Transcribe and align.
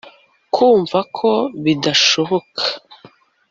kumva 0.53 0.99
ko 1.17 1.31
bidashoboka 1.63 2.63